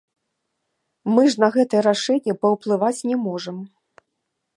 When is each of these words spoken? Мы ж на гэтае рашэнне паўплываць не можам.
Мы 1.15 1.21
ж 1.35 1.43
на 1.43 1.49
гэтае 1.55 1.81
рашэнне 1.89 2.33
паўплываць 2.45 3.05
не 3.11 3.17
можам. 3.27 3.57